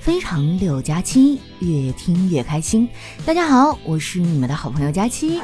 [0.00, 2.88] 非常六加七，越听越开心。
[3.26, 5.42] 大家好，我是你们的好朋友佳期。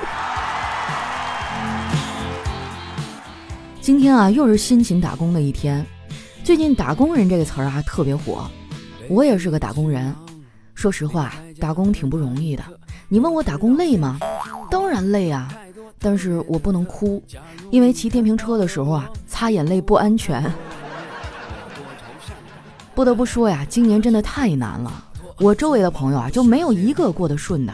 [3.83, 5.85] 今天啊，又是辛勤打工的一天。
[6.43, 8.51] 最近“打工人”这个词儿啊特别火，
[9.11, 10.15] 我也是个打工人。
[10.75, 12.65] 说实话，打工挺不容易的。
[13.09, 14.19] 你问我打工累吗？
[14.71, 15.55] 当然累啊，
[15.99, 17.23] 但是我不能哭，
[17.71, 20.43] 因为骑电瓶车的时候啊，擦眼泪不安全。
[22.97, 25.05] 不得不说呀，今年真的太难了。
[25.39, 27.73] 我周围的朋友啊，就没有一个过得顺的。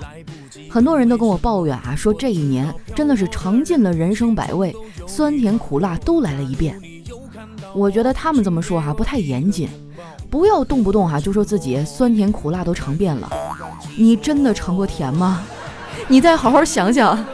[0.68, 4.74] 很多人都跟我抱怨啊，说这一年真的是尝尽了人生百味，
[5.06, 6.76] 酸甜苦辣都来了一遍。
[7.72, 9.68] 我觉得他们这么说哈不太严谨，
[10.28, 13.30] 不要动不动哈就说自己酸甜苦辣都尝遍了。
[13.96, 15.42] 你真的尝过甜吗？
[16.08, 17.24] 你再好好想想。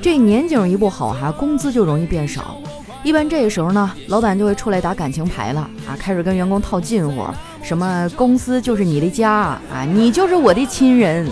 [0.00, 2.56] 这年景一不好哈，工资就容易变少。
[3.04, 7.26] 一般这个时候呢，老板就会出来打感情牌了啊，开始跟员工套近乎，
[7.62, 11.28] 什么公司就是你的家啊，你就是我的亲人。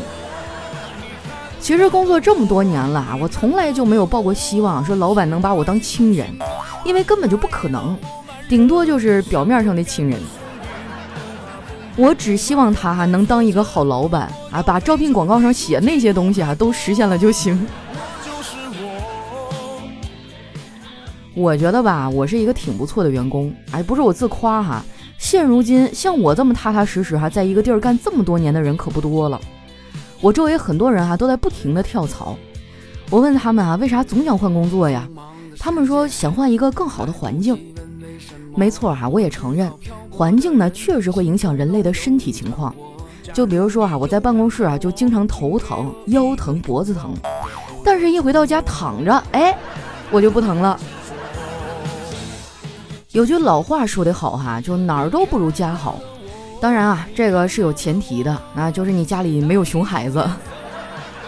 [1.58, 6.26] 其实工作这么多年了啊，我从来就没有抱过希望说老板能把我当亲人，
[6.84, 7.96] 因为根本就不可能，
[8.50, 10.20] 顶多就是表面上的亲人。
[11.96, 17.66] 我只希望他哈能当一个好老板啊，把招聘广告上写那些东西啊都实现了就行。
[21.34, 24.84] 我觉得吧，我是一个挺不错的员工，哎，不是我自夸哈。
[25.18, 29.40] 现如今像我这么踏踏实实哈，在一个地儿干这么多年的人可不多了。
[30.20, 32.36] 我周围很多人哈都在不停的跳槽。
[33.08, 35.08] 我问他们啊，为啥总想换工作呀？
[35.58, 37.58] 他们说想换一个更好的环境。
[38.54, 39.70] 没错哈，我也承认，
[40.10, 42.74] 环境呢确实会影响人类的身体情况。
[43.32, 47.14] 就比如说啊，我在办公室啊就经常头疼、腰疼、脖子疼，
[47.82, 49.56] 但是一回到家躺着，哎，
[50.10, 50.78] 我就不疼了。
[53.12, 56.00] 有句老话说得好哈，就哪儿都不如家好。
[56.58, 60.26] 当然啊，这个是有前提的，那就是你家里没有熊孩子。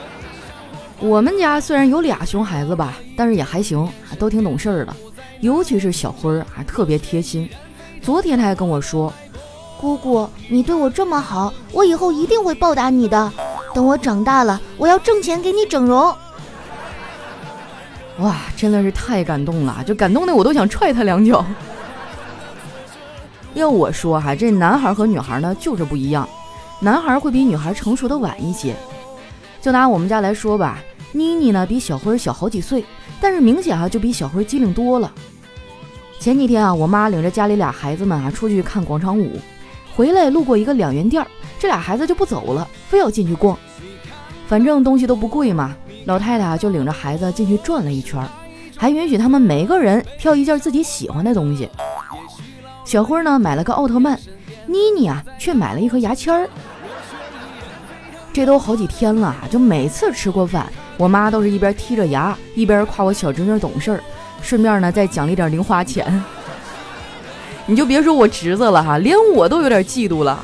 [0.99, 3.87] 我们家虽然有俩熊孩子吧，但是也还行，
[4.19, 4.97] 都挺懂事儿的。
[5.41, 7.47] 尤其是小辉儿，还特别贴心。
[8.01, 9.13] 昨天他还跟我说
[9.79, 13.31] ：“姑姑，你对我这么好，我以后一定会报答你的。
[13.75, 16.17] 等我长大了，我要挣钱给你整容。”
[18.21, 21.45] 哇，真的是太感动了，就感动的我都想踹他两脚。
[23.55, 26.29] 要我说哈，这男孩和女孩呢就是不一样，
[26.81, 28.75] 男孩会比女孩成熟的晚一些。
[29.61, 30.81] 就拿我们家来说吧，
[31.13, 32.85] 妮妮呢比小辉小好几岁，
[33.21, 35.11] 但是明显哈就比小辉机灵多了。
[36.19, 39.39] 前几天啊，我妈领着家里俩孩子们啊出去看广场舞，
[39.95, 41.25] 回来路过一个两元店，
[41.59, 43.57] 这俩孩子就不走了，非要进去逛。
[44.49, 45.77] 反正东西都不贵嘛，
[46.07, 48.21] 老太太就领着孩子进去转了一圈，
[48.77, 51.69] 还允许他们每个人挑一件自己喜欢的东西。
[52.85, 54.19] 小辉呢买了个奥特曼，
[54.67, 56.49] 妮妮啊却买了一盒牙签儿。
[58.33, 64.01] 这都好几天了，就每次吃过饭，我妈都是一边剔着牙，一边夸我小侄女懂事儿，
[64.43, 66.23] 顺便呢再奖励点零花钱。
[67.67, 70.39] 你就别说我侄子了哈，连我都有点嫉妒了。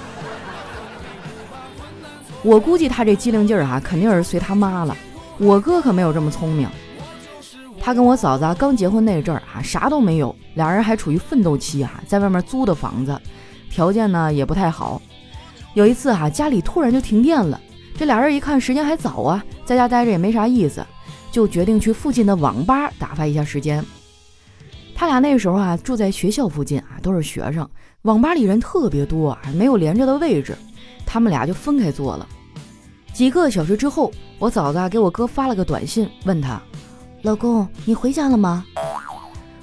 [2.42, 4.96] 我估计他这机灵劲儿哈，肯定是随他妈了。
[5.36, 6.66] 我哥可没有这么聪明。
[7.82, 13.18] 他跟我嫂子刚结婚那阵儿啊，啥都没有，俩人还处于奋斗期啊，在外面租的房子，
[13.70, 15.00] 条件呢也不太好。
[15.74, 17.58] 有一次哈，家里突然就停电了，
[17.96, 20.84] 这俩人一看时间还早啊，在家待着也没啥意思，
[21.32, 23.84] 就决定去附近的网吧打发一下时间。
[24.94, 27.66] 他俩那时候啊住在学校附近啊，都是学生，
[28.02, 30.54] 网吧里人特别多，啊，没有连着的位置，
[31.06, 32.28] 他们俩就分开坐了。
[33.14, 36.60] 几个小时之后，我嫂子给我哥发了个短信，问他。
[37.22, 38.64] 老公，你回家了吗？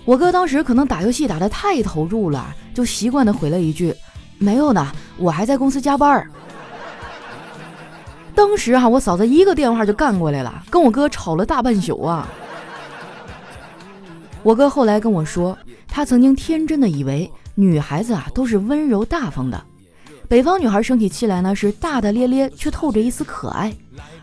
[0.06, 3.94] 我哥当时可能打游戏打得太投入了，就习惯的回了一句
[4.38, 6.26] ：“没有呢，我还在公司加班。”
[8.36, 12.30] 当时哈，我嫂子一个电话就干过来了，跟我哥吵了大半宿啊。
[14.44, 15.58] 我哥后来跟我说，
[15.88, 19.62] 他曾经天真的以为女孩子啊都是温柔大方的，
[20.28, 23.74] 北方女孩生起气来呢是大大咧咧，却透着一丝可爱。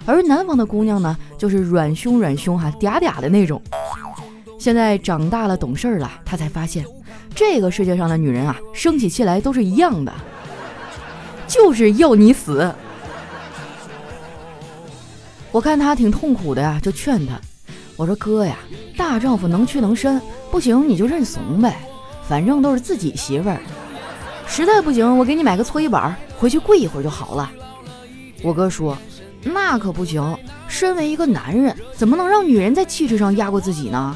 [0.04, 3.60] 而南方的姑娘呢，就是软凶软凶哈，嗲嗲的那种。
[4.58, 6.84] 现在长大了懂事了，她才发现，
[7.34, 10.12] 这个世界上的女人啊，生起气来都是一样的，
[11.48, 12.70] 就是要你死。
[15.50, 17.40] 我看她挺痛苦的呀，就劝她，
[17.96, 18.56] 我说哥呀，
[18.94, 21.78] 大丈夫能屈能伸，不行你就认怂呗，
[22.28, 23.58] 反正都是自己媳妇儿。
[24.46, 27.50] 实在不行，我给你买个搓衣板，回去跪一会儿就好了。
[28.42, 28.96] 我哥说。
[29.46, 30.34] 那可不行，
[30.68, 34.14] 身为一个男人，怎么能让女人在气质上压过自己呢？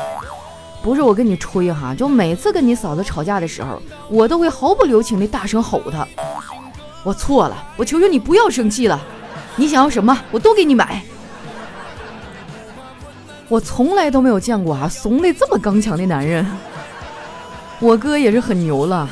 [0.82, 6.08] 不是我跟你吹哈，就每次跟你嫂子吵架的时候，我都会毫不留情的大声吼她。
[7.04, 8.98] 我错了，我求求你不要生气了，
[9.56, 11.02] 你想要什么我都给你买。
[13.48, 16.46] 我从来都没有见过啊怂的这么刚强的男人。
[17.80, 19.10] 我哥也是很牛了。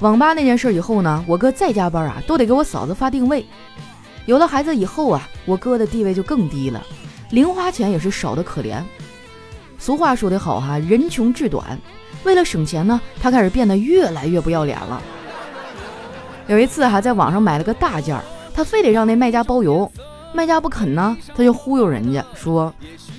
[0.00, 3.44] 网吧那件事以后呢，我哥再加班啊都得给我嫂子发定位。
[4.24, 6.82] 有了孩子以后啊，我哥的地位就更低了，
[7.30, 8.82] 零花钱也是少得可怜。
[9.78, 11.78] 俗话说得好哈，人穷志短。
[12.24, 15.02] 为了省钱呢，他开始变得越来越不要脸了。
[16.46, 18.24] 有一次还在网上买了个大件儿，
[18.54, 19.90] 他非得让那卖家包邮，
[20.32, 22.72] 卖家不肯呢，他就忽悠人家说：“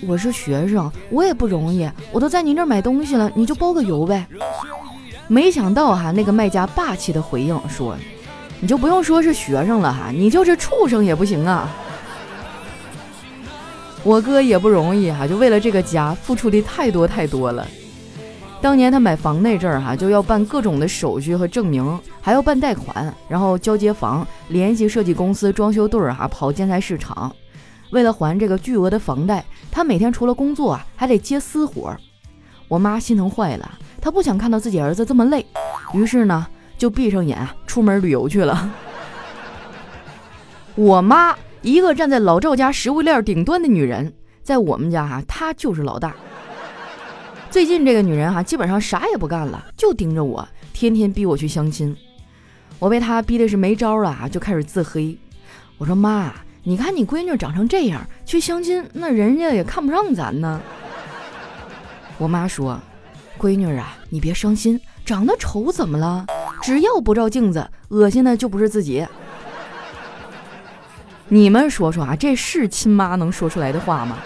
[0.08, 4.26] 我是学生，我也不容易，我都在您这儿买东西了，你就包个邮呗。”
[5.32, 7.96] 没想到哈，那个卖家霸气的回应说
[8.60, 11.74] ：“你就不用说是学生了哈，你就是畜生也不行啊。
[14.04, 17.66] ”我哥也不容易哈，就为了这个家付出的太多太多了。
[18.60, 27.34] 当年他买房那阵儿哈，就要办各种的手续和证明，还要办贷款，然后交接房，联系设计公司、装修队儿哈，跑建材市场。
[27.92, 31.96] 为了还这个巨额的房贷，他每天除了工作啊，还得接私活。
[32.68, 35.46] 我妈心疼坏了，他不想看到自己儿子这么累，
[35.94, 38.70] 于是呢，就闭上眼出门旅游去了。
[40.76, 41.36] 我妈。
[41.64, 44.12] 一个站在老赵家食物链顶端的女人，
[44.42, 46.16] 在我们家哈，她就是老大。
[47.52, 51.96] 最近这个女人哈，基本上啥也不干了，就盯着我，天天逼我去相亲。
[52.80, 55.16] 我被她逼的是没招了啊，就开始自黑。
[55.78, 56.34] 我说妈，
[56.64, 60.60] 你看你闺女长成这样，去相亲那人家也看不上咱呢。
[62.18, 62.80] 我妈说，
[63.38, 66.26] 闺女啊，你别伤心，长得丑怎么了？
[66.62, 69.06] 只要不照镜子，恶心的就不是自己。
[71.28, 74.18] 你们说说啊，这是亲妈能说出来的话吗？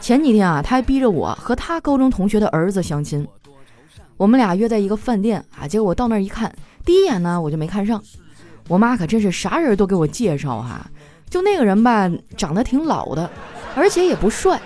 [0.00, 3.26] 前几天啊，他还逼着我和他高中同学的儿子相亲。
[4.16, 6.54] 我们俩约在一个饭店啊，结果我到那儿一看，
[6.84, 8.00] 第一眼呢我就没看上。
[8.68, 10.86] 我妈可真是啥人都给我介绍哈，
[11.28, 13.28] 就那个人吧，长得挺老的，
[13.74, 14.60] 而且也不帅。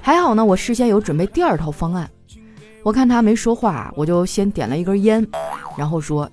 [0.00, 2.08] 还好呢，我事先有准备第二套方案。
[2.88, 5.22] 我看他没说话，我就先点了一根烟，
[5.76, 6.26] 然后说：“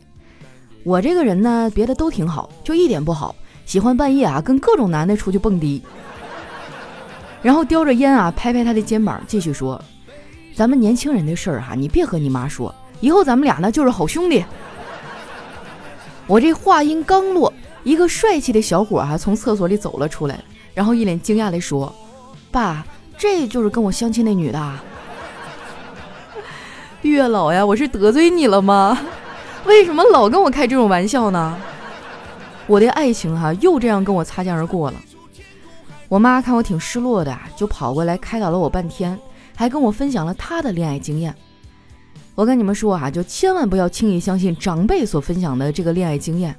[0.85, 3.35] 我这个人呢，别的都挺好，就一点不好。”
[3.67, 5.83] 喜欢半夜啊，跟各种男的出去蹦迪，
[7.43, 9.83] 然后叼着烟啊，拍拍他的肩膀，继续说
[10.55, 14.41] ：“咱们年轻人的事儿哈，你别和你妈说，以后咱们俩呢就是好兄弟。
[16.25, 17.51] ”我这话音刚落，
[17.83, 20.41] 一个帅气的小伙啊从厕所里走了出来，
[20.73, 21.93] 然后一脸惊讶地说
[22.49, 22.87] ：“爸，
[23.17, 24.81] 这就是跟我相亲那女的。”啊
[27.09, 28.97] 月老呀，我是得罪你了吗？
[29.65, 31.57] 为什么老跟我开这种玩笑呢？
[32.67, 34.97] 我的爱情哈又这样跟我擦肩而过了。
[36.07, 39.17] 我妈看我挺失落的，就跑过来开导了我半天，
[39.55, 41.33] 还跟我分享了她的恋爱经验。
[42.35, 46.55] 我跟你们说啊，就千万不要轻易相信长辈所分享的这个恋爱经验。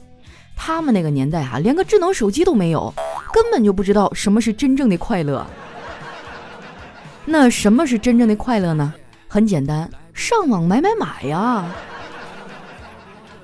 [0.57, 2.93] 他们那个年代啊，连个智能手机都没有，
[3.33, 5.47] 根本就不知道什么是真正的快乐。
[7.25, 8.95] 那什么是真正的快乐呢？
[9.29, 11.67] 很简单，上网买买买呀。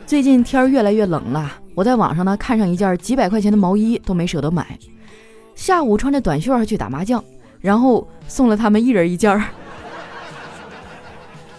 [0.06, 1.52] 最近天儿越来越冷了。
[1.74, 4.66] 我在网上呢看上一件几百块钱的毛衣，都没舍得买。
[5.54, 7.22] 下午穿着短袖去打麻将，
[7.60, 9.44] 然后送了他们一人一件儿。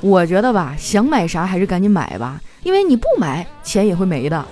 [0.02, 4.44] 我觉得吧，想买啥还是赶紧买吧，因为你不买钱也会没的。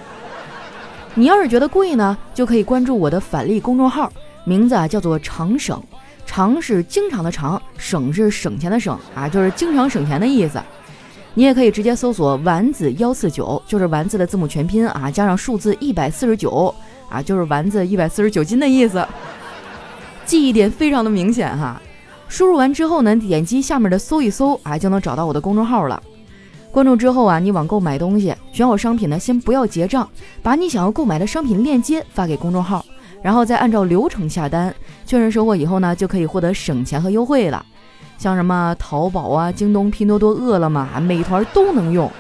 [1.16, 4.14] 你要是觉得贵呢，就可以关注我的返利公众号，
[4.46, 5.84] 名字啊叫做常省，
[6.34, 10.58] 常是经常的常，省是省钱的省啊，就是经常省钱的意思。
[11.34, 16.74] 你也可以直接搜索丸子幺四九，就是丸子的字母全拼啊，加上数字一百四十九
[17.10, 19.06] 啊，就是丸子一百四十九斤的意思。
[20.26, 21.82] 记忆点非常的明显哈。
[22.30, 26.02] 输入完之后呢，点击下面的搜一搜啊，就能找到我的公众号了。
[26.72, 30.08] 关注之后啊，你网购买东西，选好商品呢，先不要结账，
[30.42, 32.86] 把你想要购买的商品链接发给公众号，
[33.22, 34.74] 然后再按照流程下单，
[35.06, 37.66] 确认收货以后呢，就可以获得省钱和优惠了。
[38.18, 42.12] 像什么淘宝啊、京东、拼多多、饿了么、美团都能用。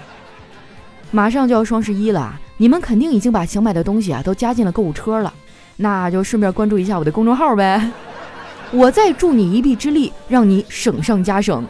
[1.11, 5.33] 马上就要双十一了，你们肯定已经把想买的东西啊都加进了购物车了，
[5.75, 7.91] 那就顺便关注一下我的公众号呗。
[8.71, 11.65] 我再助你一臂之力，让你省上加省。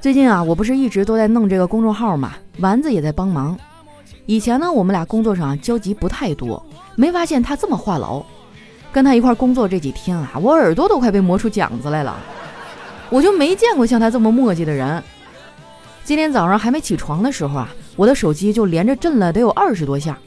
[0.00, 3.58] 最近啊，我不是一直都在弄这个公众号嘛，丸子也在帮忙。
[4.26, 6.64] 以前呢，我们俩工作上交集不太多，
[6.96, 8.24] 没发现他这么话痨。
[8.90, 12.16] 跟他一块工作这几天啊，我耳朵都快被磨出茧子来了。
[13.10, 15.02] 我就没见过像他这么磨叽的人。
[16.04, 20.18] 今天早上还没起床的时候啊，我的手机就连着震了得有二十多下，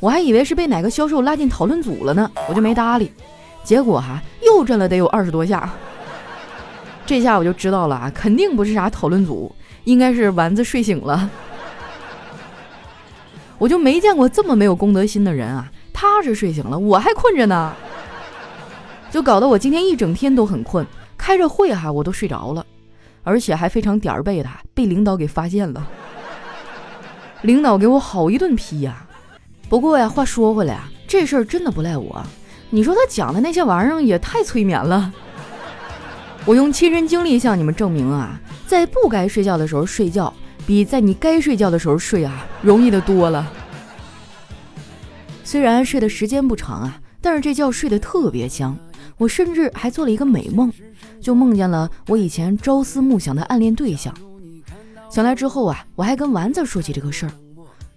[0.00, 3.10] 我还以为是被哪个销售拉进讨论组了呢，我就没搭理。
[3.62, 5.72] 结果哈，又震了得有二十多下。
[7.06, 9.54] 这下我就知道了啊，肯定不是啥讨论组，
[9.84, 11.30] 应该是丸子睡醒了。
[13.64, 15.72] 我就没见过这么没有公德心的人啊！
[15.90, 17.72] 他是睡醒了，我还困着呢，
[19.10, 20.86] 就搞得我今天一整天都很困。
[21.16, 22.66] 开着会哈，我都睡着了，
[23.22, 25.88] 而且还非常点儿背的，被领导给发现了。
[27.40, 29.06] 领导给我好一顿批呀！
[29.70, 32.22] 不过呀，话说回来啊，这事儿真的不赖我。
[32.68, 35.10] 你说他讲的那些玩意儿也太催眠了。
[36.44, 40.30] 我用亲身经历向你们证明啊，在不该睡觉的时候睡觉，
[40.66, 43.50] 比在你该睡觉的时候睡啊容易的多了。
[45.42, 48.76] 虽然睡的时间不长啊，但是这觉睡得特别香。
[49.16, 50.72] 我甚至还做了一个美梦，
[51.20, 54.12] 就梦见了我以前朝思暮想的暗恋对象。
[55.08, 57.32] 醒来之后啊，我还跟丸子说起这个事儿。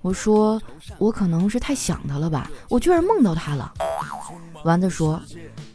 [0.04, 0.62] 我说
[1.00, 3.74] 我可能是太想他了吧，我居然梦到他了。
[4.64, 5.20] 丸子说：“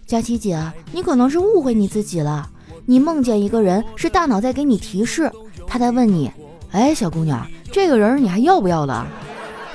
[0.07, 2.49] 佳琪姐，你可能是误会你自己了。
[2.87, 5.31] 你梦见一个人，是大脑在给你提示，
[5.67, 6.31] 他在问你：
[6.73, 9.07] 哎，小姑娘，这个人你还要不要了？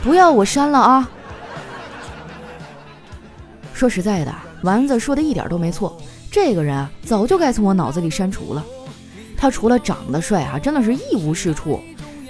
[0.04, 1.10] 不要我删了啊。”
[3.74, 5.96] 说实在的，丸子说的一点都没错。
[6.32, 8.66] 这个人啊，早就该从我脑子里删除了。
[9.38, 11.80] 他除了长得帅啊，真的是一无是处，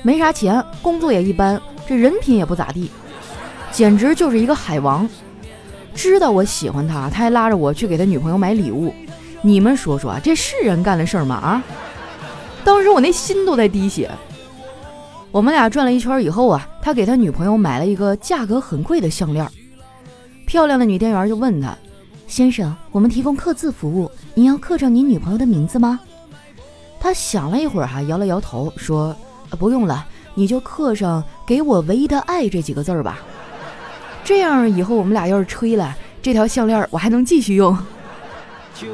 [0.04, 2.92] 没啥钱，工作也一般，这人品也不咋地，
[3.72, 5.10] 简直就是一个海王。
[5.96, 8.94] 知道我喜欢他，他还拉着我去给他女朋友买礼物。
[9.42, 11.36] 你们说说，这是人干的事儿吗？
[11.36, 11.64] 啊！
[12.66, 14.12] 当时我那心都在滴血。
[15.32, 19.48] 我们俩转了一圈以后啊，他给他女朋友买了一个价格很贵的项链。
[20.48, 21.78] 漂亮的女店员就问他
[22.26, 26.00] ：“先生，我们提供刻字服务，您要刻上您女朋友的名字吗？”
[27.00, 29.16] 他想了一会儿，哈，摇了摇头，说
[29.60, 33.20] ：“不用了，你就刻上‘给我唯一的爱’这几个字儿吧。
[34.24, 37.78] 这样以后我们俩要是吹了，这条项链我还能继续用。”
[38.74, 38.88] 酒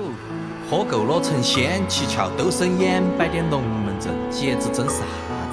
[0.70, 5.04] 喝够了成仙，七窍都生烟，摆点龙门阵，节子真啥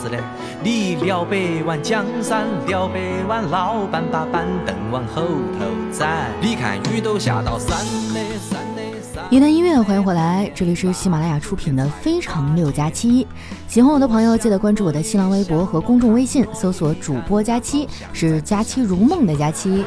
[0.01, 0.17] 子呢？
[0.63, 6.31] 你了百万江山，了百万老板把板凳往后头站。
[6.41, 7.77] 你看雨都下到山
[8.15, 9.23] 的山的山。
[9.31, 13.25] 一段音乐，欢迎回来，这里是喜马拉雅出品的《非常六加七》。
[13.69, 19.85] 喜欢我的朋友，记得关注我的新浪微博和公众微信，搜索主播佳期，是佳期如梦的佳期。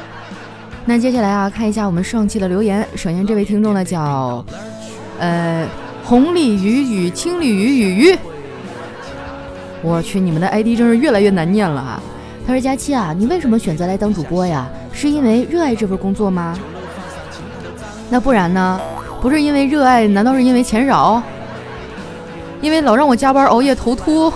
[0.85, 2.87] 那接下来啊，看一下我们上期的留言。
[2.95, 4.45] 首先这位听众呢叫，
[5.17, 5.67] 呃，
[6.03, 8.17] 红鲤鱼与青鲤鱼与鱼。
[9.83, 12.01] 我去，你们的 ID 真是越来越难念了啊。
[12.47, 14.67] 他说：“佳期啊，你为什么选择来当主播呀？
[14.91, 16.57] 是因为热爱这份工作吗？
[18.09, 18.79] 那不然呢？
[19.21, 21.21] 不是因为热爱，难道是因为钱少？
[22.61, 24.31] 因为老让我加班熬夜头秃？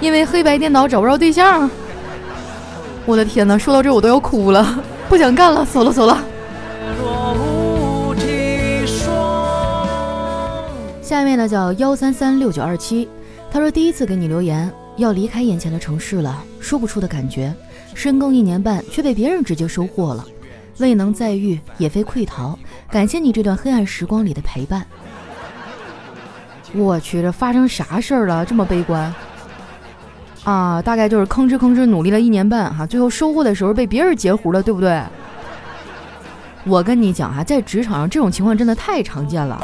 [0.00, 1.70] 因为黑白颠倒找不着对象？
[3.06, 4.78] 我的天哪，说到这我都要哭了，
[5.08, 6.18] 不想干了，走了走了。
[11.00, 13.08] 下面呢叫幺三三六九二七。”
[13.50, 17.54] 他说：“第一次给你留言，要离开眼前的城市了，说不出的感觉。
[17.94, 20.24] 深耕一年半，却被别人直接收获了，
[20.78, 22.58] 未能再遇，也非溃逃。
[22.90, 24.86] 感谢你这段黑暗时光里的陪伴。”
[26.74, 28.44] 我去，这发生啥事儿了？
[28.44, 29.14] 这么悲观
[30.44, 30.82] 啊？
[30.82, 35.02] 大概就是吭哧吭哧努力了一年半，哈，最后收获的时候被别人截胡了，对不对？
[36.64, 39.58] 我跟你讲啊，在职场上这种情况真的太常见了。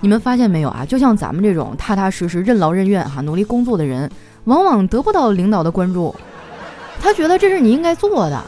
[0.00, 0.84] 你们发现没有啊？
[0.84, 4.08] 就像咱们这种踏踏实实、任劳任怨、哈努力工作的人，
[4.44, 6.14] 往往得不到领导的关注。
[7.00, 8.40] 他觉得这是你应该做的，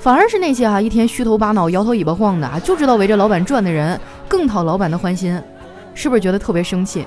[0.00, 5.40] 反而是那些哈一天虚头巴脑、摇头尾巴晃的啊，就知道围着老板转的人，更讨老板的欢心。
[5.94, 7.06] 是不是觉得特别生气？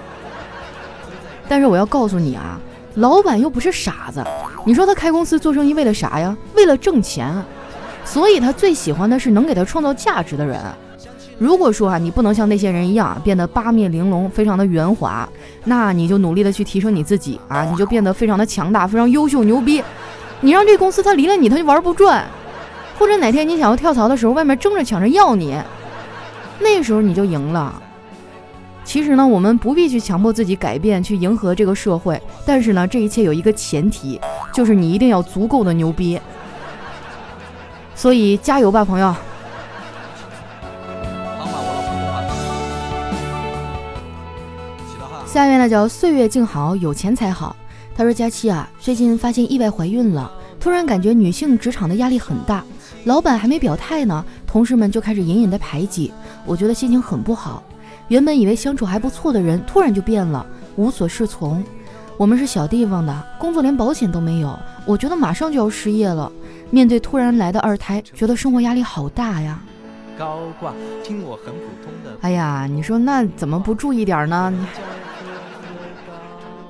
[1.47, 2.59] 但是我要告诉你啊，
[2.95, 4.23] 老板又不是傻子。
[4.65, 6.35] 你说他开公司做生意为了啥呀？
[6.55, 7.33] 为了挣钱。
[8.05, 10.59] 所以他最喜欢的是能给他创造价值的人。
[11.39, 15.27] 如果说啊，你不能像那些人一样变得八面玲珑，非常的圆滑，
[15.63, 19.81] 那你就努力的去提升你自己啊，你就变得非常的强大，非常优秀牛逼。
[20.41, 22.25] 你让这公司他离了你他就玩不转，
[22.97, 25.55] 或者哪天你想要跳槽的时候，外面争着抢着要你，
[26.59, 27.81] 那时候你就赢了。
[28.83, 34.19] 其实呢，我们不必去强迫自己改变，去迎合这个社会，但是呢，这一切有一个前提，
[34.53, 36.19] 就是你一定要足够的牛逼。
[37.95, 39.15] 所以加油吧，朋友。
[45.39, 47.55] 下面呢叫岁月静好，有钱才好。
[47.95, 50.29] 他说：“佳期啊，最近发现意外怀孕了，
[50.59, 52.61] 突然感觉女性职场的压力很大，
[53.05, 56.11] 老板还没表态呢，同事们就开始隐隐的排挤，
[56.45, 57.63] 我觉得心情很不好。
[58.09, 61.63] 原本以为相处还不错的人，突然就变了，无所适从。
[62.17, 66.29] 我们是小地方的，工作连保险都没有，我觉得马上就要失业了。
[66.69, 69.57] 面对突然来的二胎，觉得生活压力好大呀。”
[70.19, 74.51] 高挂，听我很普通的哎呀，你说那怎么不注意点呢？
[74.59, 74.67] 你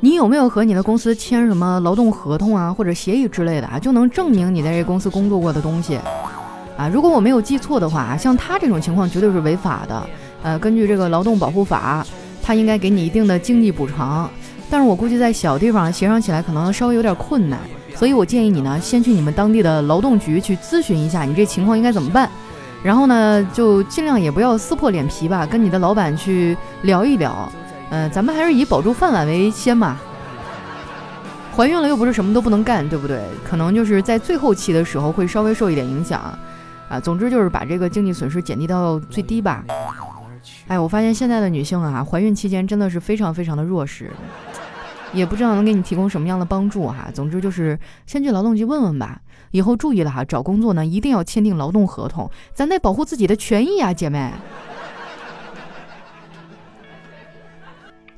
[0.01, 5.99] 你有没有和你的公司签什么劳动合同啊，或者协议之类的啊，就能证明你在这公司工作过的东西
[6.77, 6.87] 啊？
[6.87, 10.09] 如果我没有记错的话，像他这种情况绝对是违法的。
[10.41, 12.05] 呃，根据这个劳动保护法，
[12.41, 14.29] 他应该给你一定的经济补偿。
[14.69, 17.59] 但是我估计在小地方协商起来可能稍微有点困难，
[17.93, 22.29] 所以我建议你呢，先去你们当地的劳动局去咨询一下，你这情况应该怎么办。
[22.81, 27.51] 然后呢，就尽量也不要撕破脸皮吧，跟你的老板去聊一聊。
[27.89, 29.97] 呃，咱们还是以保住饭碗为先嘛。
[31.55, 33.21] 怀孕了又不是什么都不能干，对不对？
[33.43, 36.37] 可能就是在最后期的时候会稍微受一点影响，
[36.87, 39.65] 啊，总之就是把这个经济损失减低到最低吧。
[40.67, 44.11] 哎，我发现现在的女性啊，怀孕期间真的是非常非常的弱势，
[45.11, 47.09] 也不知道能给你提供什么样的帮助哈。
[47.13, 49.19] 总之就是先去劳动局问问吧。
[49.51, 54.31] 以后注意了哈，找工作呢一定要签订劳动合同，咱得保护自己的权益啊，姐妹。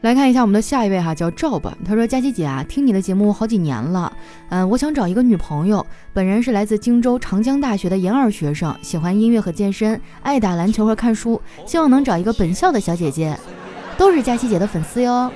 [0.02, 1.78] 来看一下我们的下一位哈，叫赵吧。
[1.86, 4.12] 他说：“佳琪姐啊，听你的节目好几年了，
[4.50, 5.86] 嗯，我想找一个女朋友。
[6.12, 13.38] 本人是来自荆州长江大学的研二学生，喜欢音乐和健身，爱打篮球和看书，希望能找一个本校的小姐姐，
[13.96, 15.32] 都是佳琪姐的粉丝哟。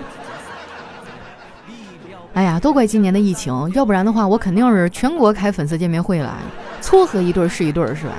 [2.33, 6.35] 哎呀，都怪今年的疫情，要不然的话，我肯定是全国开粉丝见面会了，
[6.81, 8.13] 撮合一对是一对，是吧？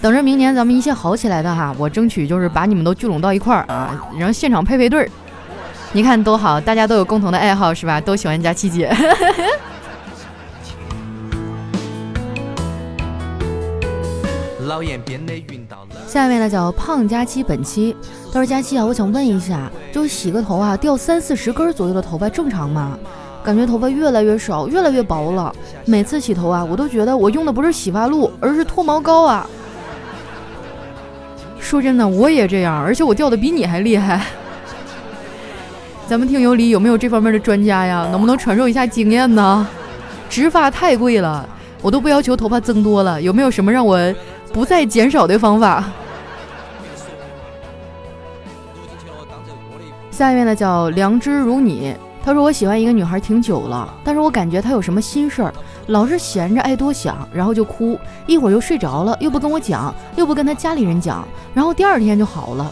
[0.00, 5.10] 等着明年咱们一切好起来的哈，我争取就是把你们都聚拢到一块儿啊，然后现场配配对儿。
[5.92, 8.00] 你看多好，大家都有共同的爱好是吧？
[8.00, 8.94] 都喜欢佳琪姐。
[16.06, 17.96] 下一位呢叫胖佳期本期，
[18.32, 22.96] 他说佳期啊，我想问一下，就是洗个头啊，掉三四十根左右的头发正常吗？
[23.42, 25.52] 感觉头发越来越少，越来越薄了。
[25.86, 29.48] 每次洗头啊，我都觉得我用的不是洗发露，而是脱毛膏啊。
[31.68, 34.22] 说真的，我也这样，而且我掉的比你还厉害。
[36.06, 38.08] 咱们听友里有没有这方面的专家呀？
[38.10, 39.68] 能不能传授一下经验呢？
[40.30, 41.46] 植发太贵了，
[41.82, 43.98] 我都不要求头发增多了，有没有什么让我
[44.50, 45.84] 不再减少的方法？
[50.10, 51.94] 下一位呢，叫良知如你。
[52.24, 55.52] 他说我喜欢一个女孩挺久了，但是我感觉她有什么心事儿，
[55.88, 62.70] 老是闲着爱多想，然后就哭，一会儿又睡着了，又不跟我讲，又不跟他家里人讲，然后第二天就好了。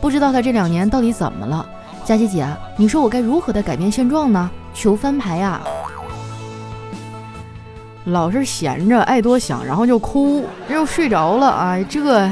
[0.00, 1.66] 不知道他这两年到底怎么了？
[2.04, 4.50] 佳琪姐，你说我该如何的改变现状呢？
[4.74, 5.60] 求翻牌呀！
[8.04, 12.30] 老是闲着爱多想，然后就哭，又睡着了，哎，这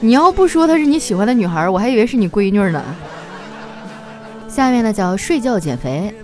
[0.00, 2.82] 你要不说她是你喜欢的女孩，我还以为是你闺女呢。
[4.48, 6.14] 下面呢叫睡觉减肥。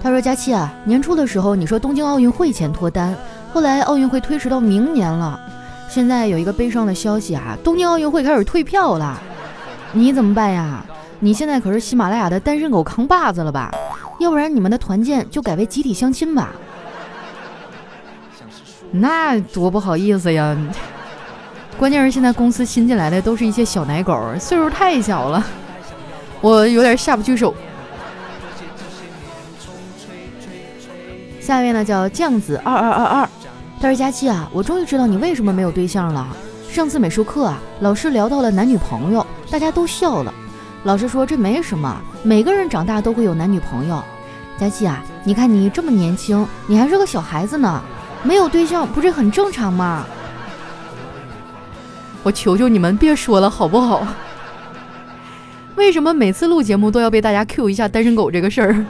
[0.00, 3.14] 他说：“佳期啊，年初的时候你说东京奥运会前脱单，
[3.52, 5.38] 后来奥运会推迟到明年了。
[5.88, 9.20] 现在有一个悲伤的消息啊，东京奥运会开始退票了。
[9.92, 10.84] 你怎么办呀？
[11.18, 13.72] 你现在可是喜马拉雅的单身狗扛把子了吧？
[14.20, 16.50] 要不然你们的团建就改为集体相亲吧。
[18.92, 20.56] 那多不好意思呀！
[21.76, 25.44] 关键是现在公司新进来的都是一些小奶狗，岁数太小了。”
[26.40, 27.52] 我有点下不去手。
[31.48, 33.28] 下一位呢叫酱子二二二二，
[33.80, 36.28] 他说佳期啊，我终于知道你为什么没有对象了。
[36.70, 40.34] 上次美术课啊，老师聊到了男女朋友，大家都笑了。
[40.84, 44.04] 老师说这没什么，每个人长大都会有男女朋友。
[44.58, 47.82] 佳期啊，你看你这么年轻，你还是个小孩子呢，
[48.22, 50.04] 没有对象不是很正常吗？
[52.24, 54.06] 我求求你们别说了好不好？
[55.76, 58.84] 为什么每次录节目都要被大家 Q 一下单身狗这个事儿？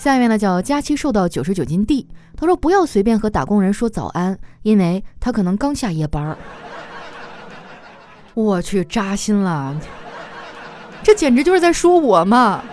[0.00, 6.38] 下面呢叫佳期瘦到九十九斤 D，他说不要随便和打工人说早安，因为他可能刚下夜班儿。
[8.32, 9.78] 我去，扎心了，
[11.02, 12.64] 这简直就是在说我嘛！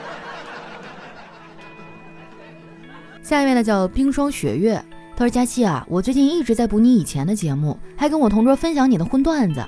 [3.22, 4.82] 下一位呢叫冰霜雪月，
[5.18, 9.62] 他说佳期啊，我最近一直在补你以前的节目，还跟我同桌分享你的荤段子。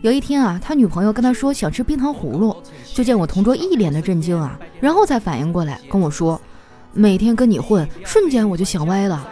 [0.00, 2.56] 有一天啊，他女朋友跟他说想吃冰糖葫芦，
[2.92, 6.40] 就见我同桌一脸的震惊啊，然后才反应过来跟我说
[6.92, 9.28] ：“每天跟你混，瞬间我就想歪了。”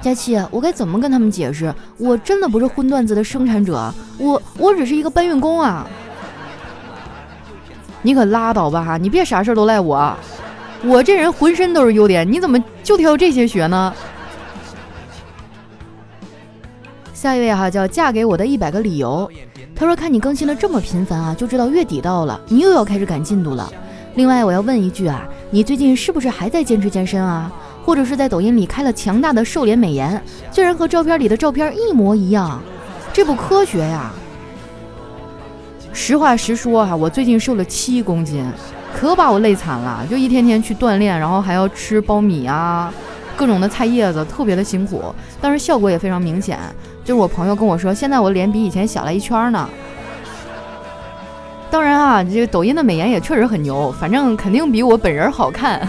[0.00, 1.74] 佳琪，我该怎么跟他们解释？
[1.96, 5.84] 我真的不是荤段子的生产者，我我只是一个搬运工啊！
[8.00, 10.16] 你可拉倒吧，你别啥事都赖我，
[10.84, 13.92] 我这人浑身都是优点，你怎么就挑这些学呢？
[17.12, 19.28] 下一位哈叫嫁给我的一百个理由，
[19.74, 23.68] 他说看你更新的这么频繁啊，就知道月底到了，你又要开始赶进度了。
[24.18, 27.52] 另外我要问一句啊，你最近是不是还在坚持健身啊？
[27.84, 32.60] 或者是在抖音里开了强大的瘦脸美颜，竟然和照片里的照片一模一样，
[33.12, 34.10] 这不科学呀！
[35.92, 38.44] 实话实说哈，我最近瘦了七公斤，
[38.92, 42.92] 可把我累惨了，就一天天去锻炼，然后还要吃苞米啊，
[43.36, 46.58] 各种的菜叶子，特别的辛苦，但是效果也非常明显。
[47.04, 49.70] 就是我朋友跟我说，现在我脸比以前小了一圈呢。
[51.70, 55.86] 当然啊，这个抖音的美颜也确实很牛，反正肯定比我本人好看。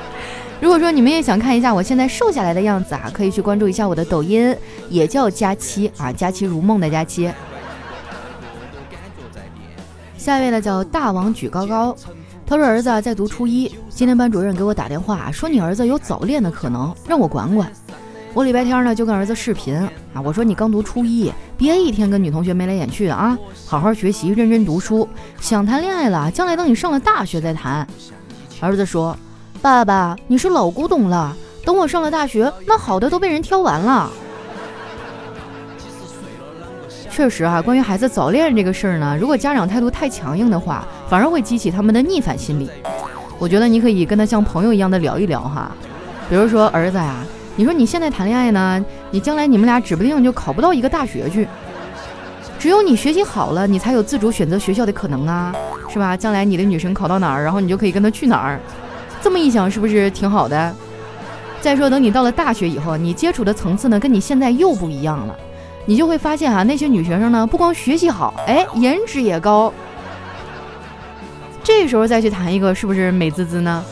[0.60, 4.54] 如果说你们也想看一下我现在瘦下来的样子啊，可以去关注一下我的抖音，
[4.88, 7.30] 也叫佳期啊，佳期如梦的佳期。
[10.16, 11.96] 下一位呢叫大王举高高，
[12.46, 17.70] 他说儿子在读初一，今天班主任给我打电话说你儿子有早恋的可能，让我管管。
[18.34, 19.76] 我礼拜天呢就跟儿子视频
[20.12, 25.08] 啊，我说你刚读初一，别一天跟女同学眉来眼去的啊，好好学习，认真读书。
[25.40, 27.86] 想谈恋爱了，将来等你上了大学再谈。
[28.60, 29.16] 儿子说。
[29.62, 31.34] 爸爸，你是老古董了。
[31.64, 34.10] 等我上了大学，那好的都被人挑完了。
[37.08, 42.68] 确实啊，关于孩子早恋这个事儿呢，如果家长态度太强硬的话，反而会激起他们的逆反心理。
[43.38, 45.70] 我觉得你可以跟他像朋友一样的聊一聊哈。
[46.28, 47.16] 比如说儿子呀，
[47.56, 51.46] 你说你现在谈恋爱呢，你将来你们俩指不定就考不到一个大学去。
[52.58, 55.54] 只有你学习好了，你才有自主选择学校的可能啊，
[55.88, 56.16] 是吧？
[56.16, 58.58] 将来你的女神考到哪儿，然后你就可以跟她去哪儿。
[59.22, 60.74] 这么一想，是不是挺好的？
[61.60, 65.36] 再说，等你到了大学以后，你接触的层次呢，跟你现在又不一样了。
[65.86, 69.72] 你就会发现啊，那些女学生呢，不光学习好，哎，颜值也高。
[71.62, 73.84] 这时候再去谈一个，是不是美滋滋呢？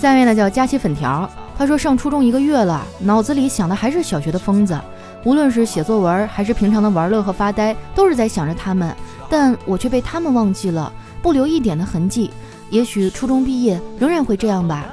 [0.00, 4.80] 下面呢叫佳期粉条，他说上初中一个月了，脑子里想的还是小学的疯子，
[5.24, 8.96] 无论是写作文还是平常的玩乐和发呆，都是在想着他们，
[9.28, 10.90] 但我却被他们忘记了。
[11.20, 12.30] 不留一点的痕迹，
[12.70, 14.86] 也许初中毕业仍然会这样吧。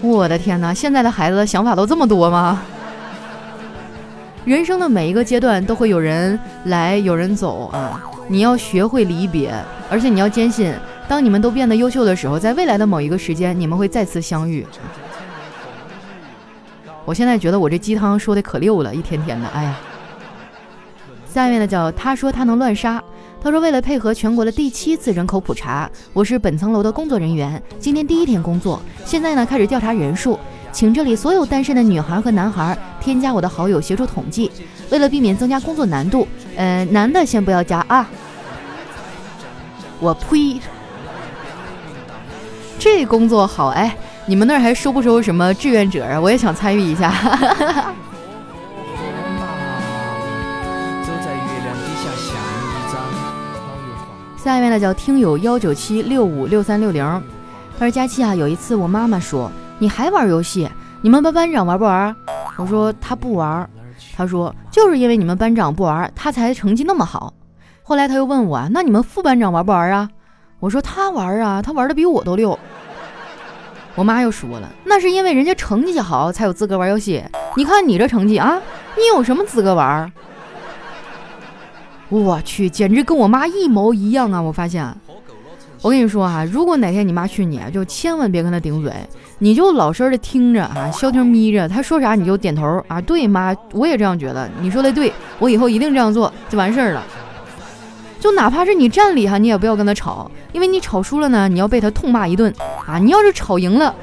[0.00, 2.62] 我的天哪，现在的孩子想法都这么多吗？
[4.46, 8.00] 人生的每一个阶段都会有人来，有人走啊！
[8.26, 9.52] 你要学会离别，
[9.90, 10.72] 而且你要坚信，
[11.08, 14.64] 当你们都变得优秀的时候，在未来的某一个时间，你们会再次相遇。
[17.04, 19.74] 我现在觉得我这鸡汤说的可溜了，一天天的，哎呀。
[21.32, 23.02] 下面呢叫他说他能乱杀。
[23.40, 30.36] 他说：“为了配合全国的第七次人口普查，我是本层楼的工作人员，今天第一天工作，现在呢开始调查人数，
[30.72, 34.50] 请这里所有单身的女孩和男孩添加我的好友协助统计。
[34.90, 38.10] 为了避免增加工作难度，呃，男的先不要加啊。
[40.00, 40.60] 我呸！
[42.78, 46.20] 这工作好哎，你们那儿还收不收什么志愿者啊？
[46.20, 47.12] 我也想参与一下。
[54.36, 57.04] ”下一位呢叫听友幺九七六五六三六零，
[57.78, 60.70] 他说佳期啊，有一次我妈妈说你还玩游戏，
[61.02, 62.14] 你们班班长玩不玩？
[62.56, 63.68] 我说他不玩，
[64.16, 67.34] 他说就是因为你们班长不玩，他才成绩那么好。
[67.82, 70.08] 后来他又问我，那你们副班长玩不玩啊？
[70.60, 72.58] 我说他玩啊，他玩的比我都溜。
[73.98, 77.20] 我妈又说了，那是因为人家成绩好才有资格玩游戏，
[77.56, 78.56] 你看你这成绩啊，
[78.96, 80.12] 你有什么资格玩？
[82.08, 84.40] 我去，简直跟我妈一模一样啊！
[84.40, 84.86] 我发现，
[85.82, 88.92] 我跟你说啊，如果哪天你妈训你，就千万别跟她顶嘴，
[89.40, 93.00] 你就老实的听着啊，消停眯着，她说啥你就点头啊。
[93.00, 97.02] 对妈，我也这样觉得，你说的对，我以后一定这样做，就完事儿了。
[98.20, 102.52] 就哪怕是你占理哈，你也不要跟他吵，因为你吵输了呢，你要被他痛骂一顿
[102.86, 102.98] 啊。
[102.98, 103.94] 你要是吵赢了，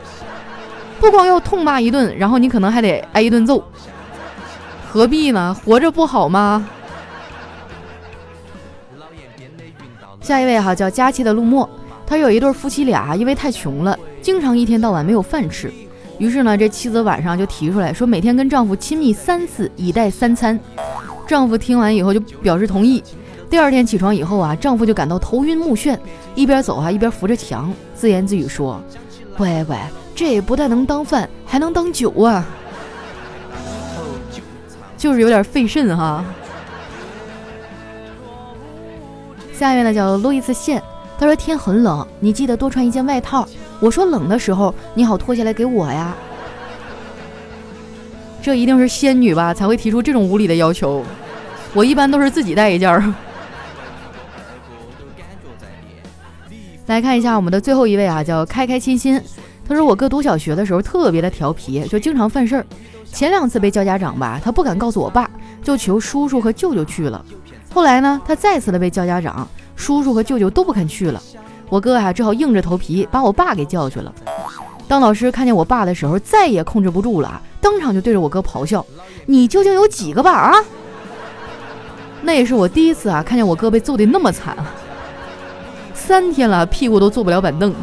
[0.99, 3.63] 不光要痛骂一顿，然后你可能还得挨一顿揍，
[4.89, 5.55] 何必呢？
[5.65, 6.65] 活着不好吗？
[10.21, 11.69] 下一位哈叫佳期的陆墨，
[12.07, 15.71] 他有一对夫妻俩，因为太穷了，经常一天到晚没有饭吃。
[16.17, 20.57] 于是呢，这妻子晚上就提出来说，每天跟丈夫亲密三次，以待三餐。
[21.27, 23.03] 丈夫听完以后就表示同意。
[23.49, 25.97] 第二天起床以后啊，丈夫就感到头晕目眩，
[26.33, 28.81] 一边走啊一边扶着墙，自言自语说
[29.37, 32.45] ：“乖乖，这也不但能当饭，还能当酒啊，
[34.97, 36.25] 就是有点费肾哈。”
[39.53, 40.83] 下一位呢叫路易斯线，
[41.17, 43.47] 他说天很冷，你记得多穿一件外套。
[43.79, 46.13] 我说冷的时候你好脱下来给我呀。
[48.41, 51.03] 这一定是仙女吧才会提出这种无理的要求。
[51.73, 53.13] 我一般都是自己带一件儿。
[56.87, 59.19] 来看一下我们的最后一位啊，叫开开心心。
[59.67, 62.65] 他说我哥读小学的时候特别的调皮，就经常犯事儿。
[63.11, 65.29] 前两次被叫家长吧，他不敢告诉我爸，
[65.63, 67.25] 就求叔叔和舅舅去了。
[67.73, 71.21] 后来呢，他再次的被叫家长，叔叔和舅舅都不肯去了。
[71.69, 74.13] 我哥啊只好硬着头皮把我爸给叫去了。
[74.87, 78.85] 当老师看见我爸的时候，再也控制不住了，当场就对着我哥咆哮
[79.25, 80.53] ：“你究竟有几个爸啊？”
[82.21, 84.55] 那也是我第一次啊，看见我哥被揍得那么惨！
[86.05, 87.73] 三天了，屁股都坐不了板凳。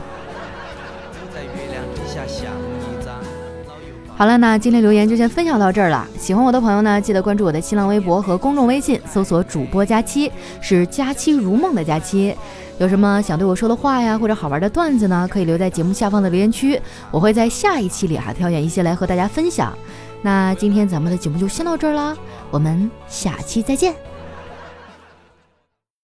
[4.15, 6.07] 好了，那今天留言就先分享到这儿了。
[6.17, 10.31] 喜欢我的朋友呢，记得关注我的新浪微博和公众微信，搜索“主播佳期”，
[10.63, 12.33] 是“佳期如梦”的佳期。
[12.79, 16.81] 有什么想对我说的话呀，或者好玩的段子呢，可以留在节目下方的留言区，
[17.11, 19.77] 我会在下一期里啊挑选一些来和大家分享。
[20.21, 22.17] 那今天咱们的节目就先到这儿啦，
[22.53, 24.12] 我们下期再见。